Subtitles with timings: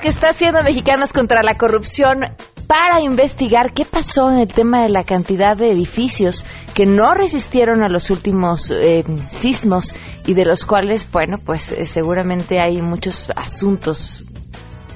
[0.00, 2.20] que está haciendo Mexicanos contra la Corrupción
[2.66, 6.44] para investigar qué pasó en el tema de la cantidad de edificios
[6.74, 9.94] que no resistieron a los últimos eh, sismos
[10.26, 14.24] y de los cuales, bueno, pues eh, seguramente hay muchos asuntos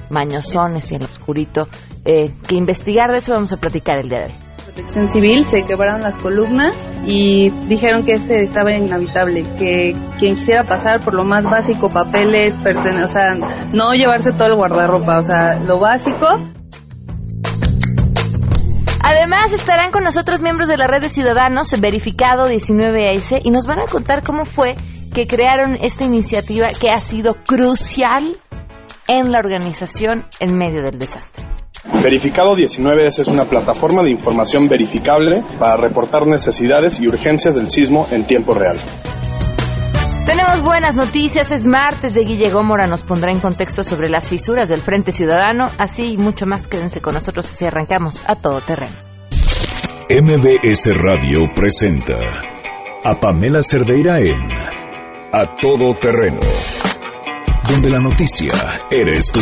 [0.09, 1.67] mañosones y en lo oscurito
[2.05, 3.11] eh, que investigar.
[3.11, 4.42] De eso vamos a platicar el día de hoy.
[4.73, 10.63] Protección Civil se quebraron las columnas y dijeron que este estaba inhabitable, que quien quisiera
[10.63, 13.35] pasar por lo más básico, papeles, o sea,
[13.71, 16.25] no llevarse todo el guardarropa, o sea, lo básico.
[19.03, 23.79] Además estarán con nosotros miembros de la red de ciudadanos verificado 19AS y nos van
[23.79, 24.73] a contar cómo fue
[25.13, 28.37] que crearon esta iniciativa que ha sido crucial
[29.07, 31.45] en la organización en medio del desastre.
[31.85, 38.07] Verificado 19 es una plataforma de información verificable para reportar necesidades y urgencias del sismo
[38.09, 38.79] en tiempo real.
[40.25, 44.69] Tenemos buenas noticias, es martes de Guille Gómora, nos pondrá en contexto sobre las fisuras
[44.69, 48.95] del Frente Ciudadano, así y mucho más, quédense con nosotros así arrancamos a todo terreno.
[50.09, 52.15] MBS Radio presenta
[53.03, 54.39] a Pamela Cerdeira en
[55.33, 56.39] A Todo Terreno,
[57.69, 58.53] donde la noticia
[58.89, 59.41] eres tú.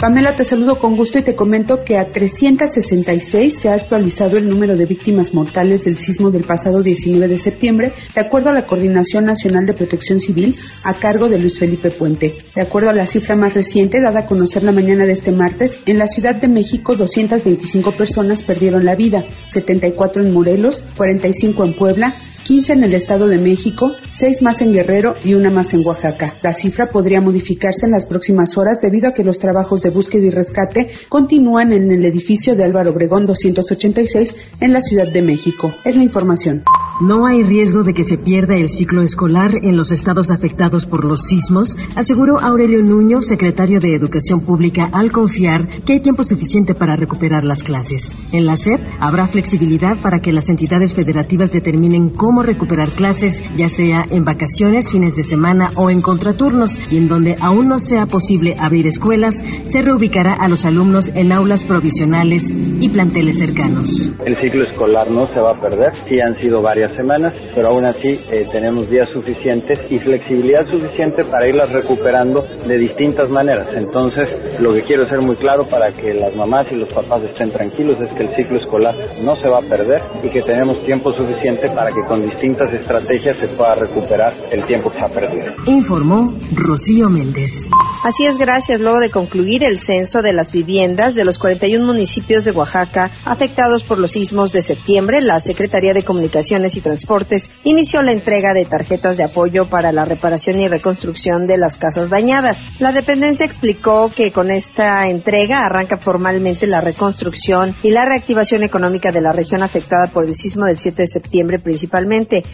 [0.00, 4.48] Pamela, te saludo con gusto y te comento que a 366 se ha actualizado el
[4.48, 8.64] número de víctimas mortales del sismo del pasado 19 de septiembre, de acuerdo a la
[8.64, 10.54] Coordinación Nacional de Protección Civil
[10.84, 12.36] a cargo de Luis Felipe Puente.
[12.54, 15.82] De acuerdo a la cifra más reciente dada a conocer la mañana de este martes,
[15.86, 21.74] en la Ciudad de México 225 personas perdieron la vida, 74 en Morelos, 45 en
[21.74, 22.14] Puebla,
[22.48, 26.32] 15 en el Estado de México, 6 más en Guerrero y una más en Oaxaca.
[26.42, 30.24] La cifra podría modificarse en las próximas horas debido a que los trabajos de búsqueda
[30.24, 35.70] y rescate continúan en el edificio de Álvaro Obregón 286 en la Ciudad de México.
[35.84, 36.62] Es la información.
[37.00, 41.04] No hay riesgo de que se pierda el ciclo escolar en los estados afectados por
[41.04, 46.74] los sismos, aseguró Aurelio Nuño, secretario de Educación Pública, al confiar que hay tiempo suficiente
[46.74, 48.16] para recuperar las clases.
[48.32, 53.68] En la SEP habrá flexibilidad para que las entidades federativas determinen cómo recuperar clases, ya
[53.68, 58.06] sea en vacaciones, fines de semana o en contraturnos, y en donde aún no sea
[58.06, 64.10] posible abrir escuelas, se reubicará a los alumnos en aulas provisionales y planteles cercanos.
[64.26, 67.84] El ciclo escolar no se va a perder, sí han sido varias semanas, pero aún
[67.84, 73.68] así eh, tenemos días suficientes y flexibilidad suficiente para irlas recuperando de distintas maneras.
[73.72, 77.50] Entonces, lo que quiero ser muy claro para que las mamás y los papás estén
[77.50, 81.12] tranquilos es que el ciclo escolar no se va a perder y que tenemos tiempo
[81.12, 85.54] suficiente para que con distintas estrategias se pueda recuperar el tiempo que se ha perdido.
[85.66, 87.68] Informó Rocío Méndez.
[88.04, 88.80] Así es, gracias.
[88.80, 93.84] Luego de concluir el censo de las viviendas de los 41 municipios de Oaxaca afectados
[93.84, 98.64] por los sismos de septiembre, la Secretaría de Comunicaciones y Transportes inició la entrega de
[98.64, 102.64] tarjetas de apoyo para la reparación y reconstrucción de las casas dañadas.
[102.80, 109.12] La dependencia explicó que con esta entrega arranca formalmente la reconstrucción y la reactivación económica
[109.12, 111.98] de la región afectada por el sismo del 7 de septiembre principalmente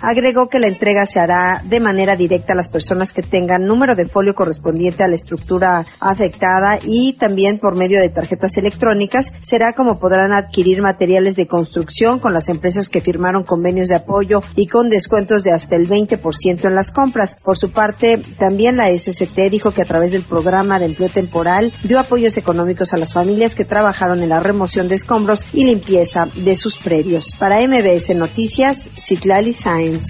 [0.01, 3.95] Agregó que la entrega se hará de manera directa a las personas que tengan número
[3.95, 9.33] de folio correspondiente a la estructura afectada y también por medio de tarjetas electrónicas.
[9.41, 14.14] Será como podrán adquirir materiales de construcción con las empresas que firmaron convenios de apoyo
[14.57, 17.39] y con descuentos de hasta el 20% en las compras.
[17.43, 21.73] Por su parte, también la SCT dijo que a través del programa de empleo temporal
[21.83, 26.29] dio apoyos económicos a las familias que trabajaron en la remoción de escombros y limpieza
[26.35, 27.37] de sus predios.
[27.39, 30.09] Para MBS Noticias, Citlali Sáenz.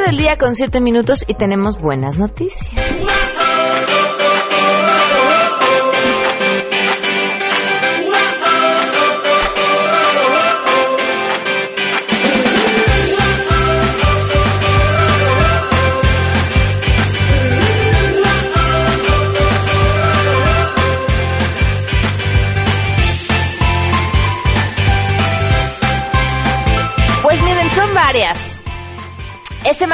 [0.00, 2.72] del día con 7 minutos y tenemos buenas noticias.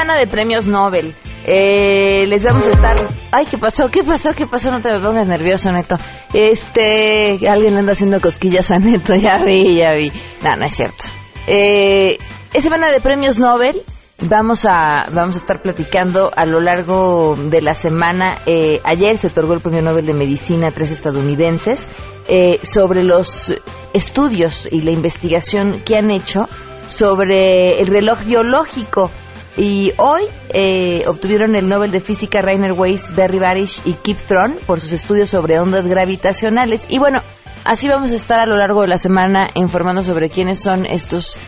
[0.09, 1.15] Semana de premios Nobel.
[1.45, 2.97] Eh, les vamos a estar.
[3.31, 3.91] Ay, ¿qué pasó?
[3.91, 4.33] ¿Qué pasó?
[4.33, 4.71] ¿Qué pasó?
[4.71, 5.99] No te me pongas nervioso, Neto.
[6.33, 7.47] Este.
[7.47, 9.15] Alguien le anda haciendo cosquillas a Neto.
[9.17, 10.11] Ya vi, ya vi.
[10.43, 11.05] No, no es cierto.
[11.47, 12.17] Eh,
[12.55, 13.83] es semana de premios Nobel.
[14.23, 18.39] Vamos a, vamos a estar platicando a lo largo de la semana.
[18.47, 21.87] Eh, ayer se otorgó el Premio Nobel de Medicina a tres estadounidenses
[22.29, 23.53] eh, sobre los
[23.93, 26.49] estudios y la investigación que han hecho
[26.89, 29.11] sobre el reloj biológico.
[29.59, 30.23] Y hoy
[30.55, 34.93] eh, obtuvieron el Nobel de Física Rainer Weiss, Barry Barish y Kip Thorne por sus
[34.93, 36.87] estudios sobre ondas gravitacionales.
[36.89, 37.23] Y bueno,
[37.65, 41.41] así vamos a estar a lo largo de la semana informando sobre quiénes son estos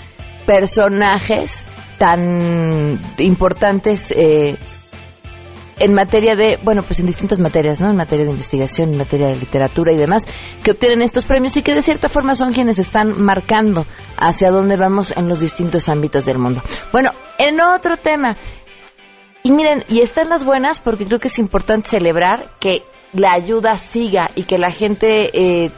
[0.45, 1.65] personajes
[1.99, 4.57] tan importantes eh,
[5.79, 7.91] en materia de, bueno, pues en distintas materias, ¿no?
[7.91, 10.27] En materia de investigación, en materia de literatura y demás,
[10.65, 13.87] que obtienen estos premios y que de cierta forma son quienes están marcando
[14.17, 16.61] hacia dónde vamos en los distintos ámbitos del mundo.
[16.91, 18.37] Bueno, en otro tema,
[19.43, 22.83] y miren, y están las buenas porque creo que es importante celebrar que
[23.13, 25.71] la ayuda siga y que la gente eh,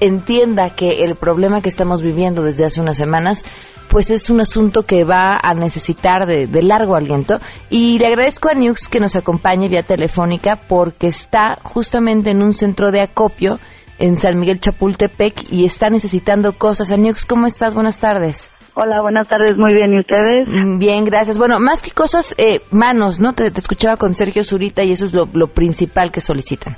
[0.00, 3.44] entienda que el problema que estamos viviendo desde hace unas semanas
[3.88, 7.38] pues es un asunto que va a necesitar de, de, largo aliento.
[7.70, 12.52] Y le agradezco a Nux que nos acompañe vía telefónica porque está justamente en un
[12.52, 13.60] centro de acopio
[14.00, 16.90] en San Miguel Chapultepec y está necesitando cosas.
[16.98, 17.74] Nux, ¿cómo estás?
[17.74, 18.50] Buenas tardes.
[18.78, 20.46] Hola, buenas tardes, muy bien, ¿y ustedes?
[20.78, 21.38] Bien, gracias.
[21.38, 23.32] Bueno, más que cosas, eh, manos, ¿no?
[23.32, 26.76] Te, te, escuchaba con Sergio Zurita y eso es lo, lo principal que solicitan.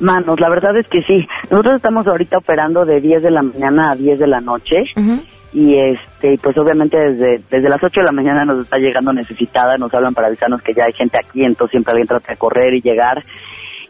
[0.00, 1.24] Manos, la verdad es que sí.
[1.48, 4.82] Nosotros estamos ahorita operando de 10 de la mañana a 10 de la noche.
[4.96, 8.76] Uh -huh y este pues obviamente desde desde las 8 de la mañana nos está
[8.76, 12.32] llegando necesitada, nos hablan para avisarnos que ya hay gente aquí, entonces siempre alguien trata
[12.32, 13.24] de correr y llegar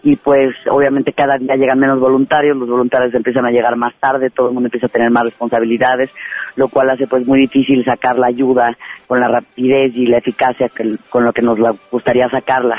[0.03, 4.31] y pues obviamente cada día llegan menos voluntarios, los voluntarios empiezan a llegar más tarde,
[4.31, 6.11] todo el mundo empieza a tener más responsabilidades,
[6.57, 10.69] lo cual hace pues muy difícil sacar la ayuda con la rapidez y la eficacia
[10.69, 12.77] que, con lo que nos la gustaría sacarla.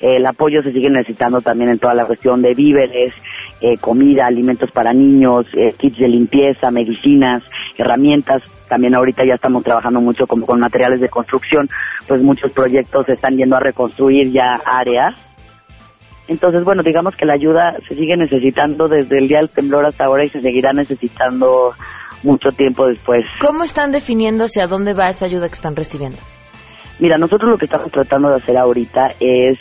[0.00, 3.12] El apoyo se sigue necesitando también en toda la cuestión de víveres,
[3.60, 7.42] eh, comida, alimentos para niños, eh, kits de limpieza, medicinas,
[7.76, 8.42] herramientas.
[8.68, 11.68] También ahorita ya estamos trabajando mucho como con materiales de construcción,
[12.06, 15.27] pues muchos proyectos están yendo a reconstruir ya áreas.
[16.28, 20.04] Entonces, bueno, digamos que la ayuda se sigue necesitando desde el día del temblor hasta
[20.04, 21.74] ahora y se seguirá necesitando
[22.22, 23.24] mucho tiempo después.
[23.40, 26.18] ¿Cómo están definiendo hacia dónde va esa ayuda que están recibiendo?
[27.00, 29.58] Mira, nosotros lo que estamos tratando de hacer ahorita es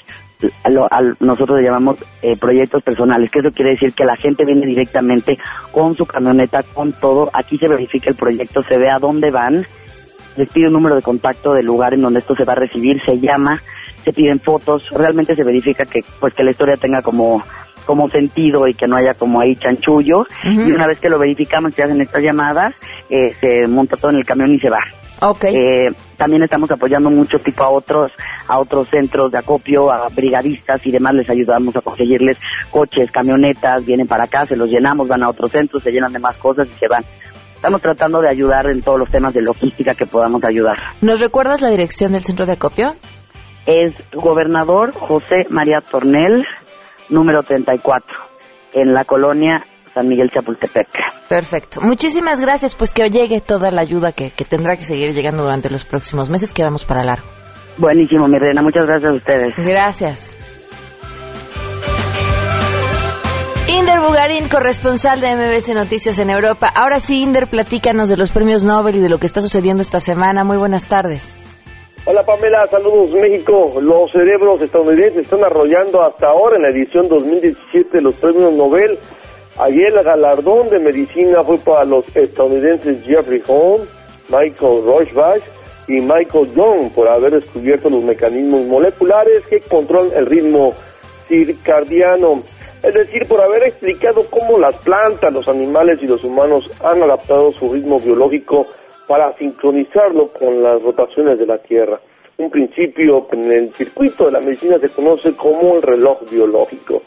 [0.69, 4.45] lo, a, nosotros le llamamos eh, proyectos personales, que eso quiere decir que la gente
[4.45, 5.37] viene directamente
[5.71, 9.65] con su camioneta, con todo, aquí se verifica el proyecto, se ve a dónde van,
[10.35, 12.97] les pide un número de contacto del lugar en donde esto se va a recibir,
[13.05, 13.61] se llama,
[14.07, 17.43] se piden fotos, realmente se verifica que pues que la historia tenga como
[17.85, 20.67] como sentido y que no haya como ahí chanchullo uh -huh.
[20.67, 22.73] y una vez que lo verificamos se hacen estas llamadas
[23.09, 24.79] eh, se monta todo en el camión y se va
[25.19, 25.55] Okay.
[25.55, 28.11] Eh, también estamos apoyando mucho tipo a otros
[28.47, 32.37] a otros centros de acopio, a brigadistas y demás, les ayudamos a conseguirles
[32.69, 36.19] coches, camionetas, vienen para acá, se los llenamos, van a otros centros, se llenan de
[36.19, 37.03] más cosas y se van.
[37.55, 40.75] Estamos tratando de ayudar en todos los temas de logística que podamos ayudar.
[41.01, 42.93] ¿Nos recuerdas la dirección del centro de acopio?
[43.67, 46.45] Es Gobernador José María Tornel,
[47.09, 48.17] número 34,
[48.73, 50.87] en la colonia San Miguel Chapultepec.
[51.27, 51.81] Perfecto.
[51.81, 55.69] Muchísimas gracias, pues que llegue toda la ayuda que, que, tendrá que seguir llegando durante
[55.69, 57.27] los próximos meses, que vamos para largo.
[57.77, 58.61] Buenísimo, mi reina.
[58.61, 59.53] Muchas gracias a ustedes.
[59.57, 60.37] Gracias.
[63.67, 66.71] Inder Bugarín, corresponsal de MBC Noticias en Europa.
[66.73, 69.99] Ahora sí, Inder, platícanos de los premios Nobel y de lo que está sucediendo esta
[69.99, 70.45] semana.
[70.45, 71.36] Muy buenas tardes.
[72.09, 73.81] Hola Pamela, saludos México.
[73.81, 78.97] Los cerebros estadounidenses están arrollando hasta ahora en la edición 2017 de los premios Nobel.
[79.57, 83.89] Ayer el galardón de medicina fue para los estadounidenses Jeffrey Holmes,
[84.29, 85.41] Michael Rochbach
[85.89, 90.71] y Michael Young por haber descubierto los mecanismos moleculares que controlan el ritmo
[91.27, 92.41] circadiano.
[92.83, 97.51] Es decir, por haber explicado cómo las plantas, los animales y los humanos han adaptado
[97.51, 98.65] su ritmo biológico
[99.07, 101.99] para sincronizarlo con las rotaciones de la Tierra.
[102.37, 107.01] Un principio que en el circuito de la medicina se conoce como el reloj biológico.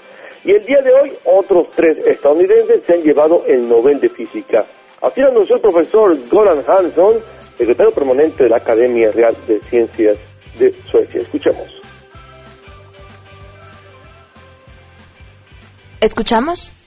[0.45, 4.65] Y el día de hoy, otros tres estadounidenses se han llevado el Nobel de Física.
[5.03, 7.17] Así anunció el profesor Goran Hansson,
[7.57, 10.19] secretario permanente de la Academia Real de Ciencias
[10.59, 11.21] de Suecia.
[11.21, 11.81] Escuchemos.
[16.01, 16.80] ¿Escuchamos?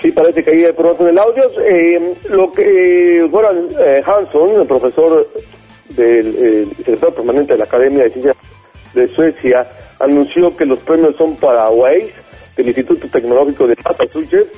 [0.00, 1.42] Sí, parece que hay problemas con el audio.
[1.60, 5.28] Eh, lo que eh, Goran eh, Hansson, el profesor
[5.90, 8.36] del secretario permanente de la Academia de Ciencias
[8.94, 9.66] de Suecia,
[9.98, 12.14] anunció que los premios son para Waze,
[12.56, 14.50] del Instituto Tecnológico de Massachusetts,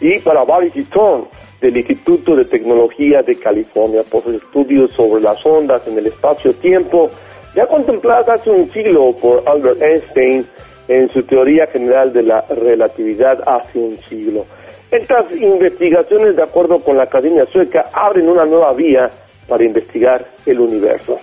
[0.00, 1.24] y para Barry Thorne,
[1.60, 7.10] del Instituto de Tecnología de California, por sus estudios sobre las ondas en el espacio-tiempo,
[7.54, 10.44] ya contempladas hace un siglo por Albert Einstein
[10.88, 14.44] en su teoría general de la relatividad hace un siglo.
[14.90, 19.08] Estas investigaciones, de acuerdo con la Academia Sueca, abren una nueva vía
[19.46, 21.16] para investigar el universo.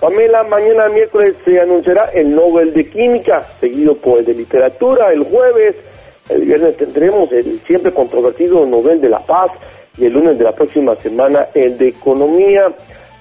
[0.00, 5.24] Pamela, mañana miércoles se anunciará el Nobel de Química, seguido por el de Literatura el
[5.24, 5.76] jueves.
[6.30, 9.52] El viernes tendremos el siempre controvertido Nobel de la Paz
[9.98, 12.68] y el lunes de la próxima semana el de Economía.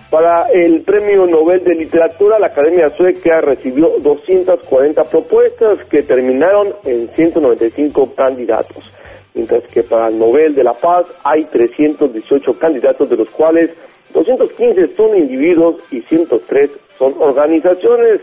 [0.10, 7.10] Para el Premio Nobel de Literatura, la Academia Sueca recibió 240 propuestas que terminaron en
[7.10, 8.99] 195 candidatos
[9.34, 13.72] mientras que para el Nobel de la Paz hay 318 candidatos, de los cuales
[14.14, 18.22] 215 son individuos y 103 son organizaciones.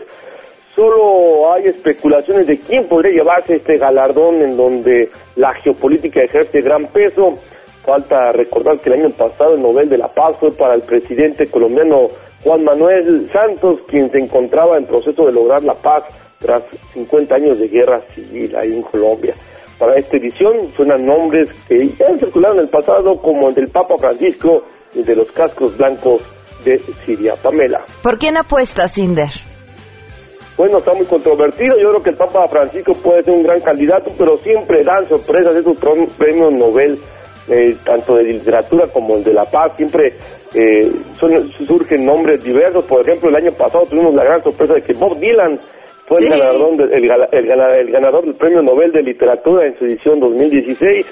[0.75, 6.85] Solo hay especulaciones de quién podría llevarse este galardón en donde la geopolítica ejerce gran
[6.87, 7.35] peso.
[7.83, 11.47] Falta recordar que el año pasado el Nobel de la Paz fue para el presidente
[11.47, 12.07] colombiano
[12.43, 16.03] Juan Manuel Santos, quien se encontraba en proceso de lograr la paz
[16.39, 19.33] tras 50 años de guerra civil ahí en Colombia.
[19.79, 23.67] Para esta edición suenan nombres que ya han circulado en el pasado, como el del
[23.69, 24.63] Papa Francisco
[24.95, 26.21] y de los cascos blancos
[26.65, 27.35] de Siria.
[27.41, 27.81] Pamela.
[28.01, 29.29] ¿Por quién apuesta, Cinder?
[30.57, 31.75] Bueno, está muy controvertido.
[31.79, 35.55] Yo creo que el Papa Francisco puede ser un gran candidato, pero siempre dan sorpresas
[35.55, 35.77] esos
[36.17, 36.99] premios Nobel,
[37.47, 39.75] eh, tanto de literatura como el de la paz.
[39.77, 40.17] Siempre
[40.55, 40.91] eh,
[41.67, 42.83] surgen nombres diversos.
[42.85, 45.59] Por ejemplo, el año pasado tuvimos la gran sorpresa de que Bob Dylan
[46.07, 51.05] fue el, ganador del Premio Nobel de Literatura en su edición 2016.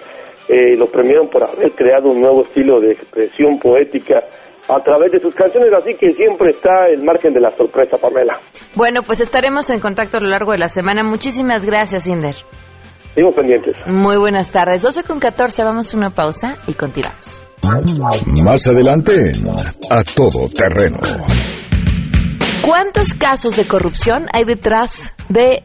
[0.47, 4.23] Eh, lo premiaron por haber creado un nuevo estilo de expresión poética
[4.69, 8.39] a través de sus canciones, así que siempre está el margen de la sorpresa, Pamela.
[8.75, 11.03] Bueno, pues estaremos en contacto a lo largo de la semana.
[11.03, 12.35] Muchísimas gracias, Inder.
[13.13, 13.75] Seguimos pendientes.
[13.87, 14.81] Muy buenas tardes.
[14.81, 17.41] 12 con 14, vamos a una pausa y continuamos.
[18.43, 19.31] Más adelante,
[19.89, 20.99] a todo terreno.
[22.65, 25.63] ¿Cuántos casos de corrupción hay detrás de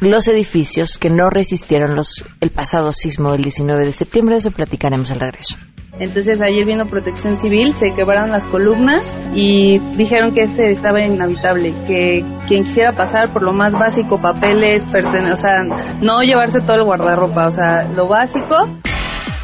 [0.00, 4.36] los edificios que no resistieron los, el pasado sismo del 19 de septiembre?
[4.36, 5.58] Eso platicaremos al regreso.
[5.98, 9.02] Entonces ayer vino protección civil, se quebraron las columnas
[9.34, 14.86] y dijeron que este estaba inhabitable, que quien quisiera pasar por lo más básico, papeles,
[14.86, 15.62] o sea,
[16.00, 18.56] no llevarse todo el guardarropa, o sea, lo básico.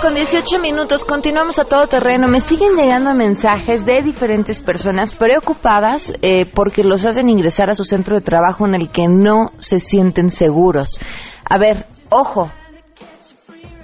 [0.00, 2.26] Con 18 minutos, continuamos a todo terreno.
[2.26, 7.84] Me siguen llegando mensajes de diferentes personas preocupadas eh, porque los hacen ingresar a su
[7.84, 11.00] centro de trabajo en el que no se sienten seguros.
[11.44, 12.50] A ver, ojo.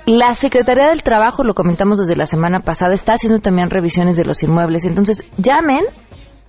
[0.04, 4.24] La Secretaría del Trabajo, lo comentamos desde la semana pasada, está haciendo también revisiones de
[4.24, 4.84] los inmuebles.
[4.84, 5.84] Entonces, llamen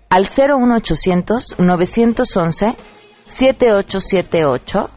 [0.10, 2.76] al 01800 911
[3.28, 4.90] 7878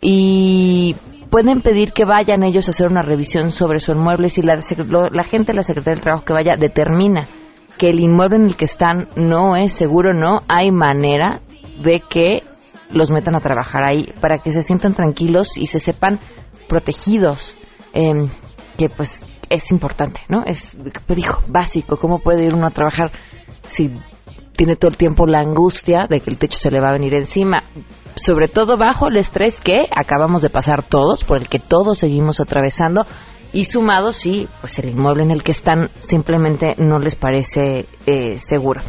[0.00, 0.96] y
[1.30, 4.28] pueden pedir que vayan ellos a hacer una revisión sobre su inmueble.
[4.28, 4.58] Si la,
[5.10, 7.22] la gente la Secretaría del Trabajo que vaya determina
[7.78, 11.40] que el inmueble en el que están no es seguro, no hay manera
[11.82, 12.42] de que
[12.90, 16.18] los metan a trabajar ahí para que se sientan tranquilos y se sepan
[16.68, 17.56] protegidos,
[17.92, 18.28] em,
[18.76, 20.44] que pues es importante, ¿no?
[20.44, 20.76] Es,
[21.08, 23.10] dijo, básico, ¿cómo puede ir uno a trabajar
[23.68, 23.90] si
[24.56, 27.14] tiene todo el tiempo la angustia de que el techo se le va a venir
[27.14, 27.62] encima?
[28.16, 32.40] Sobre todo bajo el estrés que acabamos de pasar todos, por el que todos seguimos
[32.40, 33.06] atravesando,
[33.52, 38.38] y sumado si pues el inmueble en el que están simplemente no les parece eh,
[38.38, 38.80] seguro.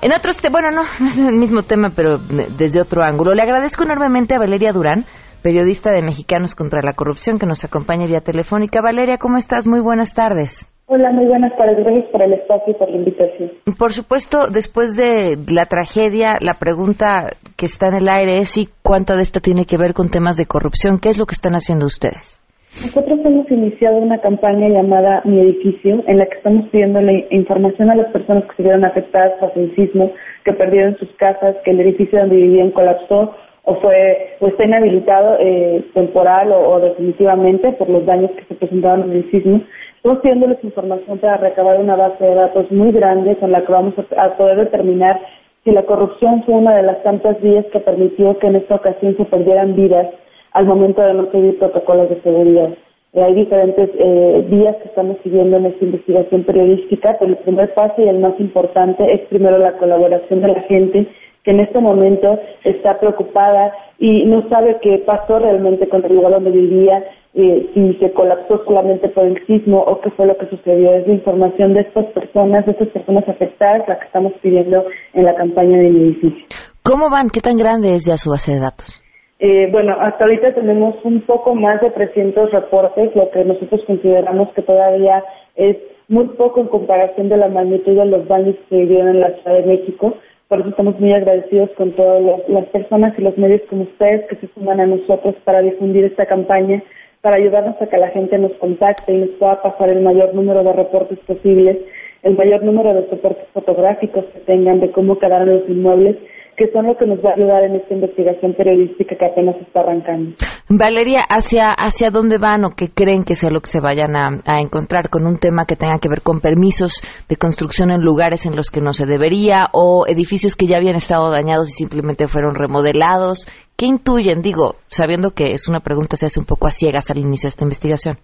[0.00, 3.34] En otros, bueno, no, no es el mismo tema, pero desde otro ángulo.
[3.34, 5.06] Le agradezco enormemente a Valeria Durán,
[5.42, 8.80] periodista de Mexicanos contra la Corrupción, que nos acompaña vía telefónica.
[8.80, 9.66] Valeria, ¿cómo estás?
[9.66, 10.71] Muy buenas tardes.
[10.94, 11.78] Hola, muy buenas tardes.
[11.78, 13.50] Gracias por el espacio y por la invitación.
[13.78, 18.68] Por supuesto, después de la tragedia, la pregunta que está en el aire es si
[18.82, 20.98] cuánta de esta tiene que ver con temas de corrupción.
[21.00, 22.36] ¿Qué es lo que están haciendo ustedes?
[22.84, 27.88] Nosotros hemos iniciado una campaña llamada Mi Edificio, en la que estamos pidiendo la información
[27.88, 30.12] a las personas que se vieron afectadas por el sismo,
[30.44, 33.32] que perdieron sus casas, que el edificio donde vivían colapsó
[33.64, 39.10] o fue o está inhabilitado eh, temporal o, definitivamente por los daños que se presentaron
[39.10, 39.62] en el sismo.
[40.02, 43.94] Estamos pidiéndoles información para recabar una base de datos muy grande con la que vamos
[44.16, 45.20] a poder determinar
[45.62, 49.16] si la corrupción fue una de las tantas vías que permitió que en esta ocasión
[49.16, 50.08] se perdieran vidas
[50.54, 52.70] al momento de no seguir protocolos de seguridad.
[53.12, 57.72] Eh, hay diferentes eh, vías que estamos siguiendo en esta investigación periodística, pero el primer
[57.72, 61.06] paso y el más importante es primero la colaboración de la gente
[61.44, 66.32] que en este momento está preocupada y no sabe qué pasó realmente con el lugar
[66.32, 67.04] donde vivía,
[67.34, 70.94] eh, si se colapsó solamente por el sismo o qué fue lo que sucedió.
[70.94, 74.84] Es la información de estas personas, de estas personas afectadas, la que estamos pidiendo
[75.14, 76.46] en la campaña de mi edificio.
[76.82, 77.30] ¿Cómo van?
[77.30, 79.02] ¿Qué tan grande es ya su base de datos?
[79.38, 84.48] Eh, bueno, hasta ahorita tenemos un poco más de 300 reportes, lo que nosotros consideramos
[84.54, 85.24] que todavía
[85.56, 85.76] es
[86.08, 89.56] muy poco en comparación de la magnitud de los daños que vivieron en la Ciudad
[89.56, 90.14] de México.
[90.46, 94.36] Por eso estamos muy agradecidos con todas las personas y los medios como ustedes que
[94.36, 96.82] se suman a nosotros para difundir esta campaña,
[97.22, 100.62] para ayudarnos a que la gente nos contacte y nos pueda pasar el mayor número
[100.64, 101.78] de reportes posibles,
[102.22, 106.16] el mayor número de soportes fotográficos que tengan de cómo quedaron los inmuebles
[106.56, 109.80] que son lo que nos va a ayudar en esta investigación periodística que apenas está
[109.80, 110.36] arrancando.
[110.68, 114.60] Valeria, ¿hacia, hacia dónde van o qué creen que sea lo que se vayan a,
[114.60, 118.54] encontrar con un tema que tenga que ver con permisos de construcción en lugares en
[118.54, 122.54] los que no se debería o edificios que ya habían estado dañados y simplemente fueron
[122.54, 123.48] remodelados?
[123.82, 124.42] ¿Qué intuyen?
[124.42, 127.50] Digo, sabiendo que es una pregunta se hace un poco a ciegas al inicio de
[127.50, 128.14] esta investigación.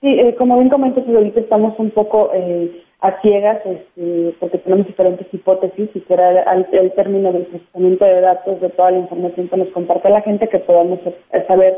[0.00, 4.86] Sí, eh, como bien comentas, ahorita estamos un poco eh, a ciegas este, porque tenemos
[4.86, 9.56] diferentes hipótesis y será el, término del procesamiento de datos de toda la información que
[9.58, 10.98] nos comparte la gente que podamos
[11.46, 11.76] saber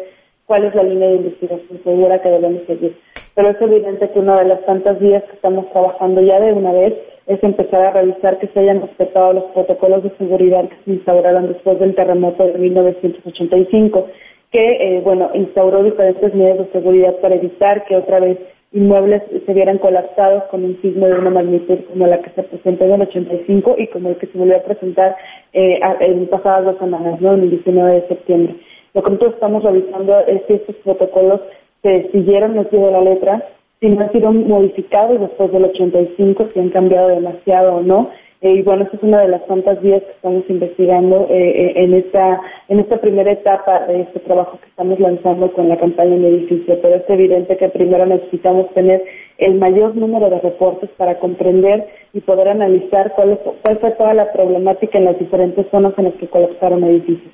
[0.52, 2.94] cuál es la línea de investigación segura que debemos seguir.
[3.34, 6.72] Pero es evidente que una de las tantas vías que estamos trabajando ya de una
[6.72, 6.92] vez
[7.26, 11.48] es empezar a revisar que se hayan respetado los protocolos de seguridad que se instauraron
[11.48, 14.08] después del terremoto de 1985
[14.50, 18.36] que, eh, bueno, instauró diferentes medidas de seguridad para evitar que otra vez
[18.72, 22.84] inmuebles se vieran colapsados con un sismo de una magnitud como la que se presentó
[22.84, 25.16] en el 85 y como el que se volvió a presentar
[25.54, 27.32] eh, en pasadas dos semanas, ¿no?
[27.32, 28.56] En el 19 de septiembre.
[28.94, 31.40] Lo que nosotros estamos revisando es si estos protocolos
[31.82, 33.42] se siguieron al pie de la letra,
[33.80, 38.10] si no han sido modificados después del 85, si han cambiado demasiado o no,
[38.42, 41.72] eh, y bueno, esta es una de las tantas vías que estamos investigando eh, eh,
[41.76, 46.16] en esta en esta primera etapa de este trabajo que estamos lanzando con la campaña
[46.16, 46.76] en edificio.
[46.82, 49.04] Pero es evidente que primero necesitamos tener
[49.38, 54.32] el mayor número de reportes para comprender y poder analizar cuál, cuál fue toda la
[54.32, 57.32] problemática en las diferentes zonas en las que colapsaron edificios.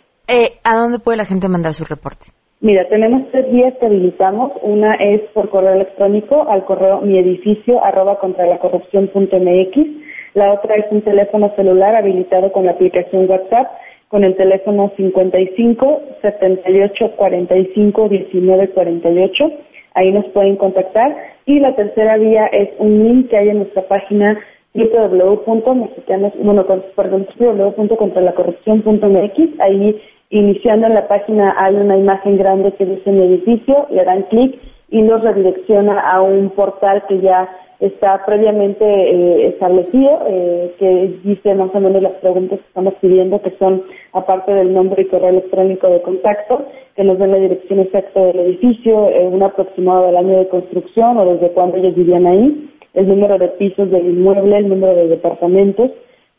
[0.65, 2.27] ¿A dónde puede la gente mandar su reporte?
[2.61, 4.53] Mira, tenemos tres vías que habilitamos.
[4.63, 10.53] Una es por correo electrónico al correo miedificio arroba contra la corrupción punto mx la
[10.53, 13.67] otra es un teléfono celular habilitado con la aplicación WhatsApp
[14.09, 19.53] con el teléfono 55 78 45 19 48.
[19.95, 21.17] Ahí nos pueden contactar.
[21.45, 24.39] Y la tercera vía es un link que hay en nuestra página
[24.75, 26.65] www.mexicanos, bueno,
[26.95, 29.61] perdón, www.contralacorrupción.mx.
[29.61, 34.23] Ahí, iniciando en la página, hay una imagen grande que dice mi edificio, le dan
[34.25, 34.59] clic
[34.91, 37.49] y los redirecciona a un portal que ya
[37.81, 43.41] está previamente eh, establecido, eh, que dice más o menos las preguntas que estamos pidiendo,
[43.41, 46.65] que son, aparte del nombre y correo electrónico de contacto,
[46.97, 51.19] que nos den la dirección exacta del edificio, eh, un aproximado del año de construcción
[51.19, 55.09] o desde cuándo ellos vivían ahí, el número de pisos del inmueble, el número de
[55.09, 55.91] departamentos,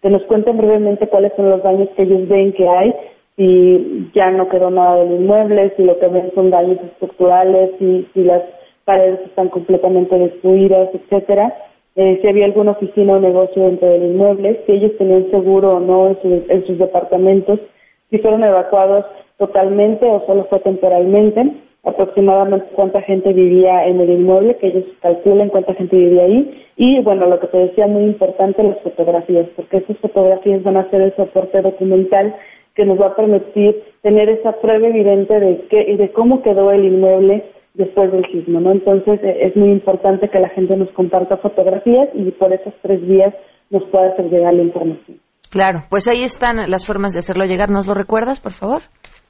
[0.02, 2.93] que nos cuenten brevemente cuáles son los daños que ellos ven que hay,
[3.39, 8.06] si ya no quedó nada del inmueble, si lo que ven son daños estructurales, si,
[8.13, 8.43] si las
[8.84, 11.56] paredes están completamente destruidas, etcétera.
[11.95, 15.80] Eh, si había alguna oficina o negocio dentro del inmueble, si ellos tenían seguro o
[15.80, 17.62] no en, sus departamentos,
[18.10, 19.06] si fueron evacuados
[19.38, 21.54] totalmente o solo fue temporalmente,
[21.86, 26.99] aproximadamente cuánta gente vivía en el inmueble, que ellos calculen cuánta gente vivía ahí, y
[27.04, 31.02] bueno, lo que te decía muy importante, las fotografías, porque esas fotografías van a ser
[31.02, 32.36] el soporte documental
[32.75, 36.86] que nos va a permitir tener esa prueba evidente de, qué, de cómo quedó el
[36.86, 38.71] inmueble, después del sismo, ¿no?
[38.71, 43.01] Entonces eh, es muy importante que la gente nos comparta fotografías y por esas tres
[43.08, 43.34] vías
[43.69, 45.19] nos pueda hacer llegar la información.
[45.49, 47.71] Claro, pues ahí están las formas de hacerlo llegar.
[47.71, 48.82] ¿Nos lo recuerdas, por favor?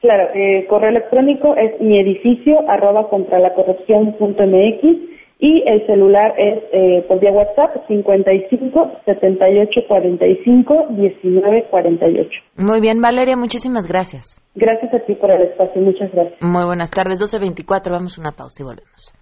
[0.02, 4.84] Claro, eh, correo electrónico es mi edificio arroba contra la corrupción punto mx
[5.40, 12.30] y el celular es eh, por vía WhatsApp 55 78 45 19 48.
[12.58, 14.42] Muy bien, Valeria, muchísimas gracias.
[14.56, 16.42] Gracias a ti por el espacio, muchas gracias.
[16.42, 19.14] Muy buenas tardes, 12.24, vamos a una pausa y volvemos.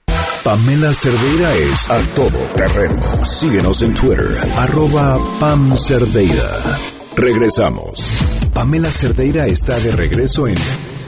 [0.44, 3.02] Pamela Cerdeira es a todo terreno.
[3.24, 6.50] Síguenos en Twitter, arroba Pam Cerdeira.
[7.16, 8.50] Regresamos.
[8.54, 10.56] Pamela Cerdeira está de regreso en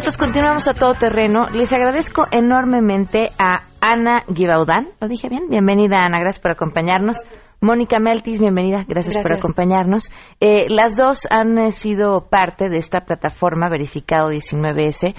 [0.00, 1.50] Minutos continuamos a todo terreno.
[1.50, 4.88] Les agradezco enormemente a Ana Gibaudán.
[4.98, 5.50] ¿Lo dije bien?
[5.50, 6.18] Bienvenida, Ana.
[6.20, 7.26] Gracias por acompañarnos.
[7.60, 8.86] Mónica Meltis, bienvenida.
[8.88, 10.10] Gracias, por acompañarnos.
[10.40, 15.14] Eh, las dos han eh, sido parte de esta plataforma Verificado 19S,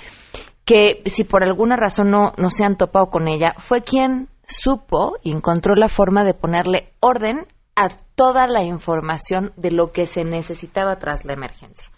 [0.66, 5.18] que si por alguna razón no, no se han topado con ella, fue quien supo
[5.22, 10.24] y encontró la forma de ponerle orden a toda la información de lo que se
[10.24, 11.91] necesitaba tras la emergencia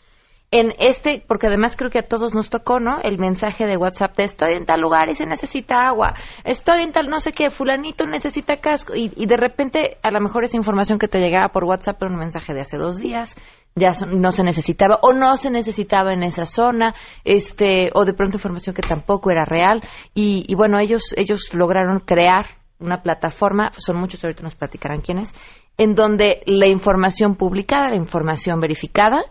[0.53, 3.01] en este, porque además creo que a todos nos tocó, ¿no?
[3.01, 6.13] El mensaje de WhatsApp de estoy en tal lugar y se necesita agua,
[6.43, 10.43] estoy en tal no sé qué, fulanito necesita casco, y, de repente a lo mejor
[10.43, 13.35] esa información que te llegaba por WhatsApp era un mensaje de hace dos días,
[13.73, 16.93] ya no se necesitaba o no se necesitaba en esa zona,
[17.25, 19.81] este, o de pronto información que tampoco era real,
[20.13, 22.45] y, y bueno, ellos, ellos lograron crear
[22.79, 25.33] una plataforma, son muchos, ahorita nos platicarán quiénes,
[25.79, 29.23] en donde la información publicada, la información verificada,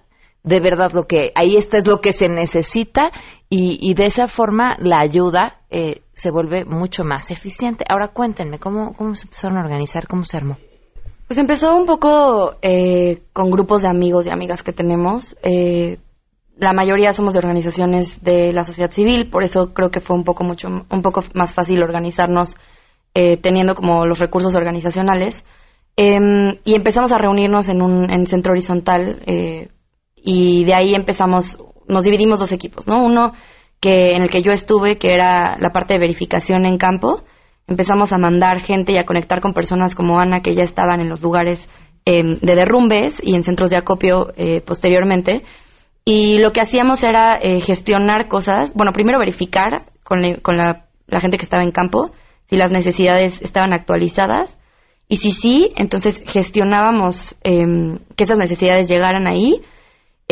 [0.45, 3.13] de verdad lo que ahí está es lo que se necesita
[3.55, 7.85] y, de esa forma la ayuda eh, se vuelve mucho más eficiente.
[7.87, 10.07] Ahora cuéntenme, ¿cómo, ¿cómo se empezaron a organizar?
[10.09, 10.57] ¿Cómo se armó?
[11.27, 15.37] Pues empezó un poco eh, con grupos de amigos y amigas que tenemos.
[15.43, 15.99] Eh,
[16.57, 20.25] la mayoría somos de organizaciones de la sociedad civil, por eso creo que fue un
[20.25, 22.57] poco mucho un poco más fácil organizarnos
[23.15, 25.45] teniendo como los recursos organizacionales.
[25.97, 29.23] Em, y empezamos a reunirnos en un en centro horizontal
[30.23, 31.59] y de ahí empezamos,
[31.89, 33.05] nos dividimos dos equipos, ¿no?
[33.05, 33.33] Uno
[33.81, 37.25] que en el que yo estuve, que era la parte de verificación en campo,
[37.67, 41.09] empezamos a mandar gente y a conectar con personas como Ana, que ya estaban en
[41.09, 41.69] los lugares
[42.05, 45.43] em, de derrumbes y en centros de acopio eh, posteriormente.
[46.05, 50.87] Y lo que hacíamos era eh, gestionar cosas, bueno, primero verificar con, con la,
[51.21, 52.13] gente que estaba en campo
[52.47, 54.59] si las necesidades estaban actualizadas
[55.09, 59.61] y si sí, entonces gestionábamos eh, que esas necesidades llegaran ahí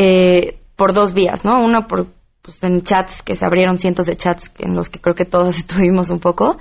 [0.02, 1.62] eh, por dos vías, ¿no?
[1.62, 2.06] Uno por
[2.40, 5.56] pues, en chats que se abrieron cientos de chats en los que creo que todos
[5.58, 6.56] estuvimos un poco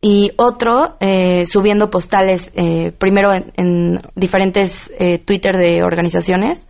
[0.00, 4.90] y otro eh, subiendo postales eh, primero en, diferentes
[5.24, 6.66] Twitter de organizaciones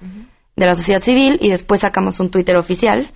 [0.57, 3.09] de la sociedad civil y después sacamos un Twitter oficial.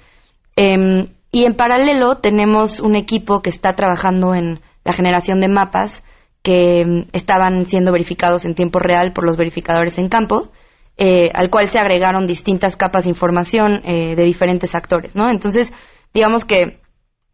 [0.57, 6.03] Em, y en paralelo tenemos un equipo que está trabajando en la generación de mapas
[6.43, 10.53] que em, estaban siendo verificados en tiempo real por los verificadores en campo
[10.97, 15.31] eh, al cual se agregaron distintas capas de información eh, de diferentes actores, ¿no?
[15.31, 15.73] Entonces,
[16.13, 16.81] digamos que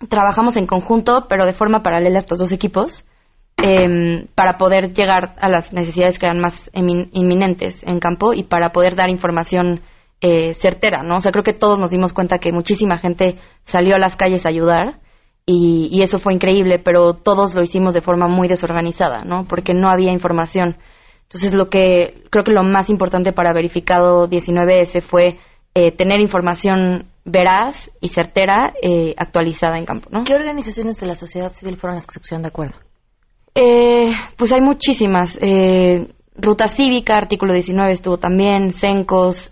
[0.09, 3.05] trabajamos en conjunto, pero de forma paralela estos dos equipos,
[3.59, 8.73] em, para poder llegar a las necesidades que eran más inminentes en campo y para
[8.73, 9.83] poder dar información
[10.23, 11.16] eh, certera, ¿no?
[11.16, 14.44] O sea, creo que todos nos dimos cuenta que muchísima gente salió a las calles
[14.46, 15.01] a ayudar
[15.46, 19.44] y, y eso fue increíble, pero todos lo hicimos de forma muy desorganizada, ¿no?
[19.44, 20.77] Porque no había información.
[21.30, 25.38] Entonces, lo que creo que lo más importante para verificado 19S fue
[25.74, 30.08] eh, tener información veraz y certera eh, actualizada en campo.
[30.10, 30.24] ¿no?
[30.24, 32.74] ¿Qué organizaciones de la sociedad civil fueron las que se pusieron de acuerdo?
[33.54, 35.38] Eh, pues hay muchísimas.
[36.34, 39.50] Ruta Cívica, artículo 19 estuvo también, CENCOS,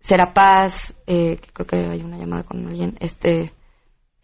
[0.00, 3.52] Serapaz, creo que hay una llamada con alguien, este,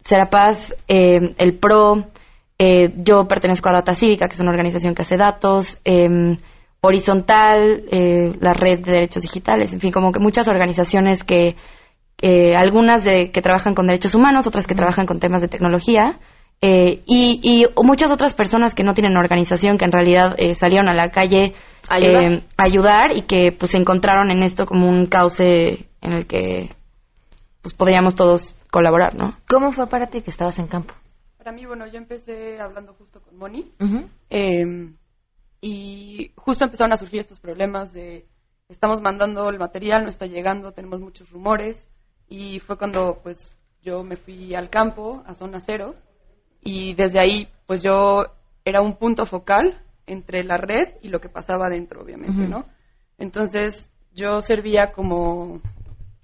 [0.03, 2.05] Serapaz, el PRO,
[2.61, 6.37] eh, yo pertenezco a Data Cívica, que es una organización que hace datos, em,
[6.81, 11.55] Horizontal, eh, la Red de Derechos Digitales, en fin, como que muchas organizaciones que,
[12.57, 16.19] algunas de, que trabajan con derechos humanos, otras que trabajan con temas de tecnología,
[16.61, 21.11] eh, y, muchas otras personas que no tienen organización, que en realidad salieron a la
[21.11, 21.53] calle
[21.95, 26.69] em, a ayudar y que pues encontraron en esto como un cauce en el que
[27.61, 29.35] pues podríamos todos colaborar, ¿no?
[29.47, 30.93] ¿Cómo fue para ti que estabas en campo?
[31.39, 33.71] Para mí, bueno, yo empecé hablando justo con Moni.
[34.29, 34.91] Eh,
[35.61, 38.27] y justo empezaron a surgir estos problemas de
[38.67, 41.87] estamos mandando el material, no está llegando, tenemos muchos rumores.
[42.27, 45.95] Y fue cuando pues yo me fui al campo, a zona cero,
[46.61, 48.25] y desde ahí pues yo
[48.65, 52.47] era un punto focal entre la red y lo que pasaba adentro, obviamente.
[52.47, 52.65] ¿no?
[53.17, 55.61] Entonces yo servía como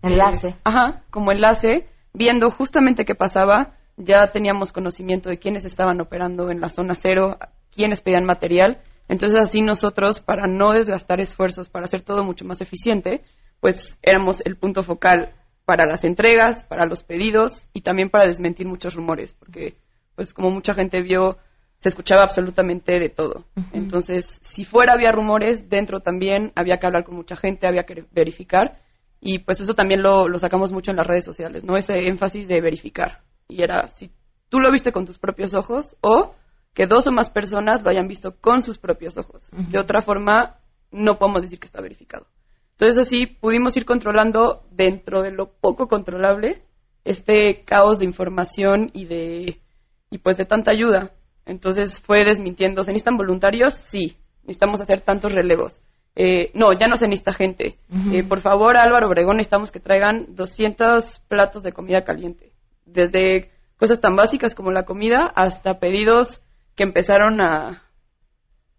[0.01, 0.49] Enlace.
[0.49, 3.77] eh, ajá, como enlace, viendo justamente qué pasaba.
[3.97, 7.37] Ya teníamos conocimiento de quiénes estaban operando en la zona cero,
[7.71, 8.81] quiénes pedían material.
[9.07, 13.21] Entonces así nosotros, para no desgastar esfuerzos, para hacer todo mucho más eficiente,
[13.59, 15.33] pues éramos el punto focal
[15.65, 19.75] para las entregas, para los pedidos y también para desmentir muchos rumores, porque
[20.15, 21.37] pues como mucha gente vio,
[21.77, 23.45] se escuchaba absolutamente de todo.
[23.73, 28.05] Entonces, si fuera había rumores, dentro también había que hablar con mucha gente, había que
[28.11, 28.79] verificar
[29.19, 31.75] y pues eso también lo, lo sacamos mucho en las redes sociales, ¿no?
[31.77, 33.23] Ese énfasis de verificar.
[33.47, 34.11] Y era si
[34.49, 36.33] tú lo viste con tus propios ojos o
[36.73, 39.49] que dos o más personas lo hayan visto con sus propios ojos.
[39.51, 40.59] De otra forma,
[40.91, 42.27] no podemos decir que está verificado.
[42.71, 46.63] Entonces así pudimos ir controlando dentro de lo poco controlable
[47.05, 49.61] este caos de información y de
[50.09, 51.13] y pues de tanta ayuda.
[51.45, 53.73] Entonces fue desmintiendo, ¿se necesitan voluntarios?
[53.73, 55.81] Sí, necesitamos hacer tantos relevos.
[56.15, 57.77] Eh, no, ya no se necesita gente.
[58.11, 62.54] Eh, por favor, Álvaro Obregón, necesitamos que traigan 200 platos de comida caliente.
[62.85, 66.41] Desde cosas tan básicas como la comida hasta pedidos
[66.75, 67.83] que empezaron a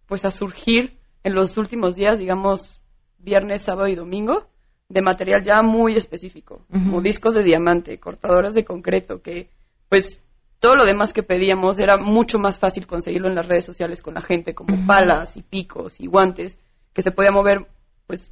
[0.07, 2.79] pues a surgir en los últimos días, digamos
[3.17, 4.47] viernes, sábado y domingo,
[4.89, 9.49] de material ya muy específico, como discos de diamante, cortadoras de concreto, que
[9.89, 10.21] pues
[10.59, 14.13] todo lo demás que pedíamos era mucho más fácil conseguirlo en las redes sociales con
[14.13, 16.57] la gente, como palas y picos y guantes,
[16.93, 17.67] que se podía mover
[18.07, 18.31] pues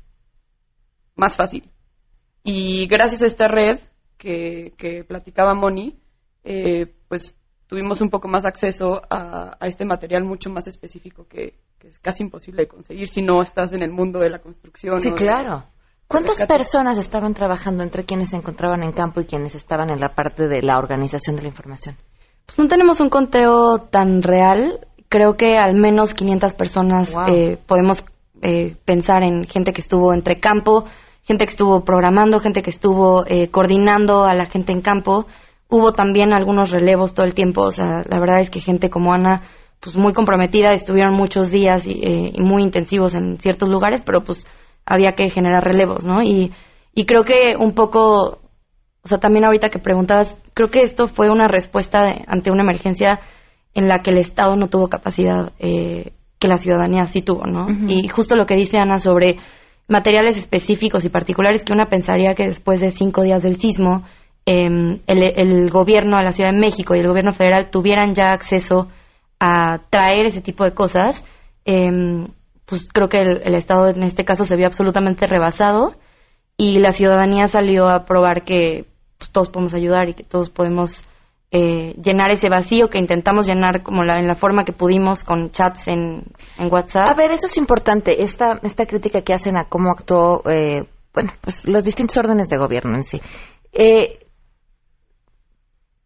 [1.16, 1.70] más fácil.
[2.44, 3.80] Y gracias a esta red
[4.18, 5.98] que, que platicaba Moni,
[6.44, 7.36] eh, pues
[7.68, 12.00] tuvimos un poco más acceso a, a este material mucho más específico que, que es
[12.00, 15.00] casi imposible de conseguir si no estás en el mundo de la construcción.
[15.00, 15.66] Sí, de- claro.
[16.08, 16.54] ¿Cuántas rescate.
[16.54, 20.48] personas estaban trabajando entre quienes se encontraban en campo y quienes estaban en la parte
[20.48, 21.96] de la organización de la información?
[22.46, 24.86] Pues no tenemos un conteo tan real.
[25.10, 27.28] Creo que al menos 500 personas Wow.
[27.30, 28.06] eh, podemos
[28.44, 30.86] eh, pensar en gente que estuvo entre campo,
[31.26, 35.26] gente que estuvo programando, gente que estuvo eh, coordinando a la gente en campo.
[35.70, 37.64] Hubo también algunos relevos todo el tiempo.
[37.64, 39.42] O sea, la verdad es que gente como Ana,
[39.80, 44.22] pues muy comprometida, estuvieron muchos días y, eh, y muy intensivos en ciertos lugares, pero
[44.24, 44.46] pues
[44.86, 46.22] había que generar relevos, ¿no?
[46.22, 46.52] Y,
[46.94, 48.40] y creo que un poco
[49.04, 52.64] o sea, también ahorita que preguntabas, creo que esto fue una respuesta de- ante una
[52.64, 53.20] emergencia
[53.76, 57.68] en la que el Estado no tuvo capacidad eh, que la ciudadanía sí tuvo, ¿no?
[57.88, 59.38] Y justo lo que dice Ana sobre
[59.88, 64.04] materiales específicos y particulares que una pensaría que después de cinco días del sismo,
[64.46, 68.32] em, el, el gobierno de la Ciudad de México y el gobierno federal tuvieran ya
[68.32, 68.90] acceso
[69.40, 71.24] a traer ese tipo de cosas,
[71.66, 72.28] em,
[72.66, 75.96] pues creo que el, el Estado en este caso se vio absolutamente rebasado
[76.58, 78.86] y la ciudadanía salió a probar que
[79.18, 81.04] pues, todos podemos ayudar y que todos podemos
[81.52, 85.52] eh, llenar ese vacío que intentamos llenar como la, en la forma que pudimos con
[85.52, 86.24] chats en,
[86.58, 87.08] en WhatsApp.
[87.08, 91.32] A ver, eso es importante, esta, esta crítica que hacen a cómo actuó, eh, bueno,
[91.42, 93.22] pues los distintos órdenes de gobierno en sí.
[93.72, 94.20] Eh,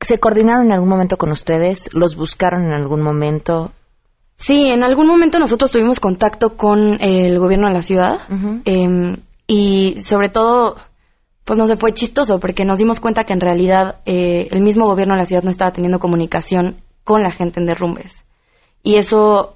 [0.02, 1.93] ¿Se coordinaron en algún momento con ustedes?
[1.93, 3.71] ¿Los buscaron en algún momento?
[4.36, 8.21] Sí, en algún momento nosotros tuvimos contacto con el gobierno de la ciudad
[8.63, 10.78] em, y sobre todo,
[11.50, 14.86] pues no se fue chistoso porque nos dimos cuenta que en realidad eh, el mismo
[14.86, 18.24] gobierno de la ciudad no estaba teniendo comunicación con la gente en derrumbes.
[18.84, 19.56] Y eso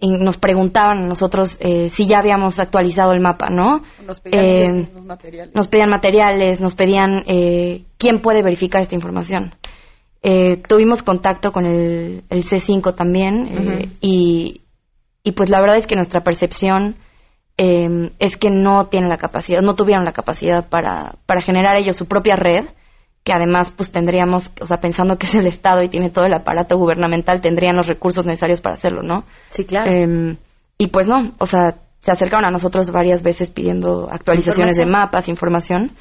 [0.00, 3.82] y nos preguntaban a nosotros eh, si ya habíamos actualizado el mapa, ¿no?
[4.06, 5.54] Nos pedían Eh, materiales.
[5.56, 9.56] nos pedían materiales, nos pedían eh, quién puede verificar esta información.
[10.22, 14.60] Eh, tuvimos contacto con el, el C5 también y,
[15.24, 16.94] y pues la verdad es que nuestra percepción
[17.56, 21.96] eh, es que no tienen la capacidad, no tuvieron la capacidad para, para generar ellos
[21.96, 22.66] su propia red,
[23.22, 26.34] que además pues tendríamos, o sea, pensando que es el Estado y tiene todo el
[26.34, 29.24] aparato gubernamental, tendrían los recursos necesarios para hacerlo, ¿no?
[29.50, 29.90] Sí, claro.
[29.90, 30.36] Eh,
[30.78, 35.28] y pues no, o sea, se acercaron a nosotros varias veces pidiendo actualizaciones de mapas,
[35.28, 35.92] información,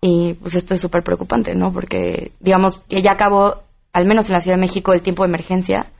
[0.00, 1.72] y pues esto es súper preocupante, ¿no?
[1.72, 5.28] Porque digamos que ya acabó, al menos en la Ciudad de México, el tiempo de
[5.28, 5.92] emergencia,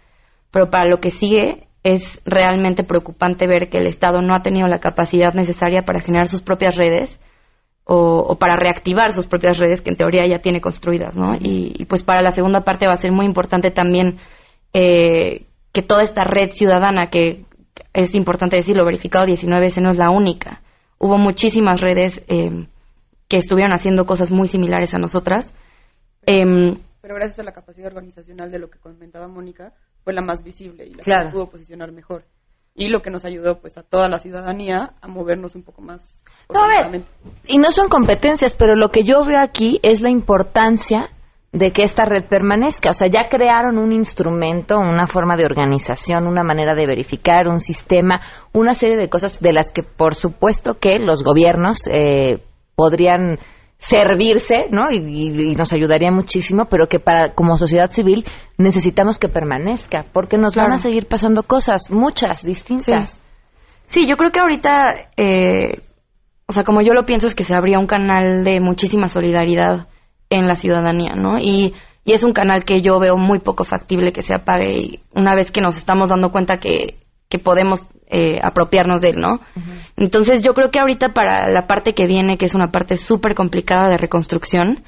[0.50, 4.66] pero para lo que sigue es realmente preocupante ver que el Estado no ha tenido
[4.66, 7.20] la capacidad necesaria para generar sus propias redes
[7.84, 11.34] o, o para reactivar sus propias redes que en teoría ya tiene construidas, ¿no?
[11.34, 14.18] y, y, pues para la segunda parte va a ser muy importante también
[14.72, 17.44] eh, que toda esta red ciudadana, que
[17.92, 20.60] es importante decirlo, verificado 19 ese no es la única.
[20.98, 22.66] Hubo muchísimas redes eh,
[23.28, 25.54] que estuvieron haciendo cosas muy similares a nosotras.
[26.26, 29.72] Em, pero gracias a la capacidad organizacional de lo que comentaba Mónica,
[30.08, 31.26] fue la más visible y la Claro.
[31.26, 32.24] que pudo posicionar mejor.
[32.74, 36.18] Y lo que nos ayudó pues a toda la ciudadanía a movernos un poco más
[36.48, 37.02] No, a ver,
[37.46, 41.10] y no son competencias, pero lo que yo veo aquí es la importancia
[41.52, 42.88] de que esta red permanezca.
[42.88, 47.60] O sea, ya crearon un instrumento, una forma de organización, una manera de verificar, un
[47.60, 48.22] sistema,
[48.54, 52.42] una serie de cosas de las que, por supuesto, que los gobiernos eh,
[52.74, 53.38] podrían
[53.78, 54.90] servirse, ¿no?
[54.90, 58.24] Y, y- y nos ayudaría muchísimo, pero que para como sociedad civil
[58.58, 63.20] necesitamos que permanezca, porque nos van a seguir pasando cosas, muchas, distintas.
[63.84, 65.80] Sí, yo creo que ahorita, eh,
[66.46, 69.86] o sea, como yo lo pienso, es que se abría un canal de muchísima solidaridad
[70.28, 71.38] en la ciudadanía, ¿no?
[71.38, 75.00] Y, y es un canal que yo veo muy poco factible que se apague y
[75.14, 76.96] una vez que nos estamos dando cuenta que,
[77.30, 79.40] que podemos eh, apropiarnos de él, ¿no?
[79.96, 83.34] Entonces yo creo que ahorita para la parte que viene, que es una parte súper
[83.34, 84.82] complicada de reconstrucción,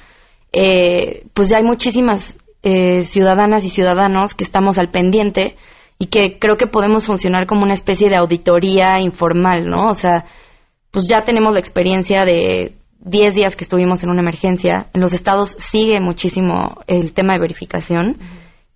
[0.53, 5.55] eh, pues ya hay muchísimas eh, ciudadanas y ciudadanos que estamos al pendiente
[5.99, 9.87] y que creo que podemos funcionar como una especie de auditoría informal, ¿no?
[9.87, 10.25] O sea,
[10.89, 14.87] pues ya tenemos la experiencia de 10 días que estuvimos en una emergencia.
[14.93, 18.17] En los estados sigue muchísimo el tema de verificación.